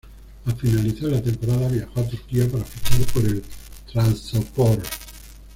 Al 0.47 0.55
finalizar 0.55 1.09
la 1.11 1.21
temporada 1.21 1.67
viajó 1.67 1.99
a 2.01 2.07
Turquía 2.07 2.49
para 2.51 2.63
fichar 2.63 3.03
por 3.13 3.23
el 3.23 3.43
Trabzonspor. 3.93 4.81